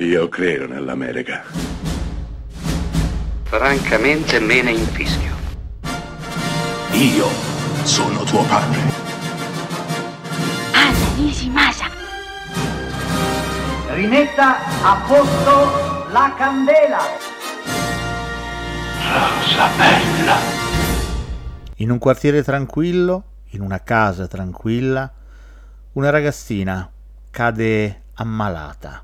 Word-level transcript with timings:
Io 0.00 0.28
credo 0.28 0.68
nell'America. 0.68 1.42
Francamente 3.42 4.38
me 4.38 4.62
ne 4.62 4.70
infischio. 4.70 5.34
Io 6.92 7.26
sono 7.82 8.22
tuo 8.22 8.44
padre. 8.44 8.78
Anna 10.72 11.14
Nishimasa. 11.16 11.86
Rimetta 13.88 14.58
a 14.84 15.04
posto 15.04 16.06
la 16.12 16.32
candela. 16.38 17.00
Rosa 19.02 19.68
bella. 19.76 20.36
In 21.78 21.90
un 21.90 21.98
quartiere 21.98 22.44
tranquillo, 22.44 23.24
in 23.46 23.62
una 23.62 23.82
casa 23.82 24.28
tranquilla, 24.28 25.12
una 25.94 26.10
ragazzina 26.10 26.88
cade 27.30 28.02
ammalata. 28.14 29.02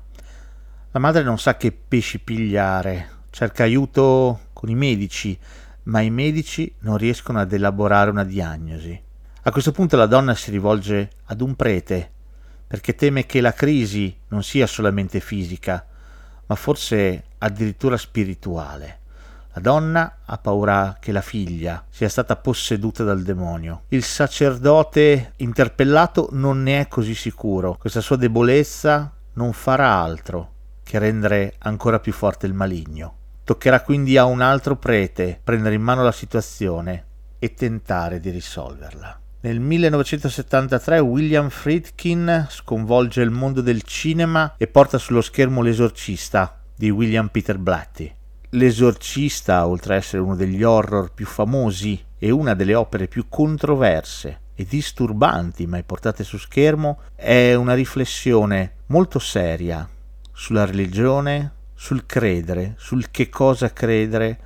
La 0.95 1.01
madre 1.01 1.23
non 1.23 1.37
sa 1.37 1.57
che 1.57 1.73
pesci 1.73 2.19
pigliare, 2.19 3.09
cerca 3.29 3.63
aiuto 3.63 4.39
con 4.53 4.69
i 4.69 4.75
medici, 4.75 5.37
ma 5.83 5.99
i 5.99 6.09
medici 6.09 6.73
non 6.79 6.95
riescono 6.95 7.37
ad 7.37 7.51
elaborare 7.51 8.09
una 8.11 8.23
diagnosi. 8.23 8.97
A 9.41 9.51
questo 9.51 9.73
punto 9.73 9.97
la 9.97 10.05
donna 10.05 10.33
si 10.35 10.51
rivolge 10.51 11.09
ad 11.25 11.41
un 11.41 11.53
prete, 11.55 12.09
perché 12.65 12.95
teme 12.95 13.25
che 13.25 13.41
la 13.41 13.51
crisi 13.51 14.15
non 14.29 14.41
sia 14.41 14.65
solamente 14.67 15.19
fisica, 15.19 15.85
ma 16.45 16.55
forse 16.55 17.25
addirittura 17.39 17.97
spirituale. 17.97 18.99
La 19.51 19.59
donna 19.59 20.19
ha 20.23 20.37
paura 20.37 20.95
che 20.97 21.11
la 21.11 21.19
figlia 21.19 21.83
sia 21.89 22.07
stata 22.07 22.37
posseduta 22.37 23.03
dal 23.03 23.21
demonio. 23.21 23.81
Il 23.89 24.03
sacerdote 24.05 25.33
interpellato 25.35 26.29
non 26.31 26.63
ne 26.63 26.79
è 26.79 26.87
così 26.87 27.15
sicuro. 27.15 27.75
Questa 27.77 27.99
sua 27.99 28.15
debolezza 28.15 29.11
non 29.33 29.51
farà 29.51 29.91
altro 29.91 30.53
che 30.95 30.99
rendere 30.99 31.55
ancora 31.59 31.99
più 31.99 32.13
forte 32.13 32.45
il 32.47 32.53
maligno. 32.53 33.17
Toccherà 33.43 33.81
quindi 33.81 34.17
a 34.17 34.23
un 34.23 34.39
altro 34.39 34.77
prete 34.77 35.39
prendere 35.43 35.75
in 35.75 35.81
mano 35.81 36.03
la 36.03 36.11
situazione 36.13 37.05
e 37.37 37.53
tentare 37.53 38.21
di 38.21 38.29
risolverla. 38.29 39.19
Nel 39.41 39.59
1973 39.59 40.99
William 40.99 41.49
Friedkin 41.49 42.47
sconvolge 42.49 43.21
il 43.21 43.29
mondo 43.29 43.61
del 43.61 43.83
cinema 43.83 44.55
e 44.57 44.67
porta 44.67 44.97
sullo 44.97 45.21
schermo 45.21 45.61
L'esorcista 45.61 46.61
di 46.73 46.89
William 46.89 47.27
Peter 47.27 47.57
Blatty. 47.57 48.15
L'esorcista, 48.51 49.67
oltre 49.67 49.95
a 49.95 49.97
essere 49.97 50.21
uno 50.21 50.35
degli 50.35 50.63
horror 50.63 51.11
più 51.13 51.25
famosi 51.25 52.01
e 52.17 52.31
una 52.31 52.53
delle 52.53 52.73
opere 52.73 53.07
più 53.07 53.25
controverse 53.27 54.39
e 54.55 54.65
disturbanti 54.65 55.67
mai 55.67 55.83
portate 55.83 56.23
su 56.23 56.37
schermo, 56.37 57.01
è 57.13 57.53
una 57.53 57.73
riflessione 57.73 58.75
molto 58.87 59.19
seria 59.19 59.87
sulla 60.35 60.65
religione, 60.65 61.53
sul 61.73 62.05
credere, 62.05 62.75
sul 62.77 63.09
che 63.09 63.29
cosa 63.29 63.71
credere, 63.71 64.39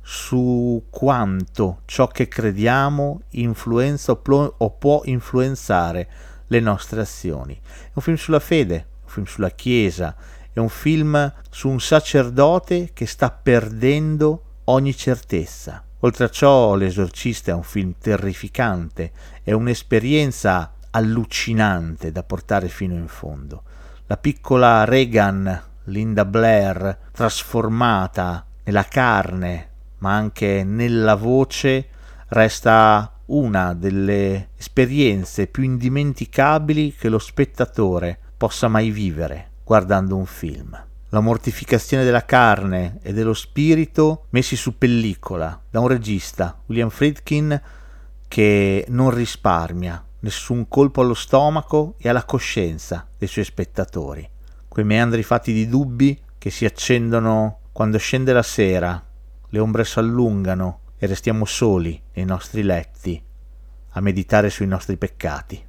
su 0.00 0.86
quanto 0.88 1.82
ciò 1.84 2.08
che 2.08 2.28
crediamo 2.28 3.22
influenza 3.30 4.12
o, 4.12 4.16
plo- 4.16 4.54
o 4.56 4.70
può 4.70 5.02
influenzare 5.04 6.08
le 6.46 6.60
nostre 6.60 7.02
azioni. 7.02 7.54
È 7.54 7.90
un 7.92 8.02
film 8.02 8.16
sulla 8.16 8.40
fede, 8.40 8.86
un 9.02 9.08
film 9.08 9.26
sulla 9.26 9.50
Chiesa, 9.50 10.16
è 10.50 10.58
un 10.58 10.70
film 10.70 11.32
su 11.50 11.68
un 11.68 11.80
sacerdote 11.80 12.90
che 12.94 13.06
sta 13.06 13.30
perdendo 13.30 14.42
ogni 14.64 14.96
certezza. 14.96 15.84
Oltre 16.00 16.24
a 16.24 16.30
ciò, 16.30 16.74
L'esorcista 16.74 17.50
è 17.50 17.54
un 17.54 17.62
film 17.62 17.94
terrificante, 17.98 19.12
è 19.42 19.52
un'esperienza 19.52 20.72
allucinante 20.90 22.12
da 22.12 22.22
portare 22.22 22.68
fino 22.68 22.94
in 22.94 23.08
fondo. 23.08 23.62
La 24.06 24.18
piccola 24.18 24.84
Regan, 24.84 25.62
Linda 25.84 26.26
Blair, 26.26 26.98
trasformata 27.10 28.44
nella 28.64 28.84
carne, 28.84 29.70
ma 29.98 30.14
anche 30.14 30.62
nella 30.62 31.14
voce, 31.14 31.88
resta 32.28 33.20
una 33.26 33.72
delle 33.72 34.50
esperienze 34.58 35.46
più 35.46 35.62
indimenticabili 35.62 36.94
che 36.94 37.08
lo 37.08 37.18
spettatore 37.18 38.18
possa 38.36 38.68
mai 38.68 38.90
vivere 38.90 39.52
guardando 39.64 40.16
un 40.16 40.26
film. 40.26 40.78
La 41.08 41.20
mortificazione 41.20 42.04
della 42.04 42.26
carne 42.26 42.98
e 43.00 43.14
dello 43.14 43.32
spirito 43.32 44.26
messi 44.30 44.54
su 44.54 44.76
pellicola 44.76 45.58
da 45.70 45.80
un 45.80 45.88
regista, 45.88 46.60
William 46.66 46.90
Friedkin, 46.90 47.58
che 48.28 48.84
non 48.88 49.10
risparmia 49.10 50.03
nessun 50.24 50.68
colpo 50.68 51.02
allo 51.02 51.14
stomaco 51.14 51.96
e 51.98 52.08
alla 52.08 52.24
coscienza 52.24 53.06
dei 53.16 53.28
suoi 53.28 53.44
spettatori. 53.44 54.28
Quei 54.66 54.84
meandri 54.84 55.22
fatti 55.22 55.52
di 55.52 55.68
dubbi 55.68 56.18
che 56.38 56.50
si 56.50 56.64
accendono 56.64 57.60
quando 57.72 57.98
scende 57.98 58.32
la 58.32 58.42
sera, 58.42 59.04
le 59.46 59.58
ombre 59.58 59.84
s'allungano 59.84 60.80
e 60.96 61.06
restiamo 61.06 61.44
soli 61.44 62.00
nei 62.14 62.24
nostri 62.24 62.62
letti 62.62 63.22
a 63.96 64.00
meditare 64.00 64.48
sui 64.48 64.66
nostri 64.66 64.96
peccati. 64.96 65.62